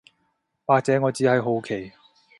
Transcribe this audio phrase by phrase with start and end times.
[0.65, 1.91] 或者我只係好奇